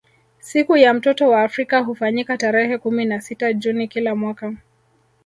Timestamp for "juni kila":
3.53-4.15